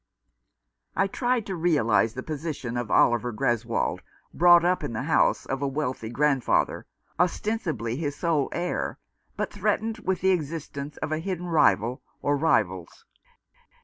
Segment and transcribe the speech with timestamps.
[0.95, 3.99] I tried to realize the position of Oliver Greswold—
[4.33, 6.87] brought up in the house of a wealthy grand father,
[7.19, 8.97] ostensibly his sole heir,
[9.37, 13.05] but threatened with the existence of a hidden rival, or rivals.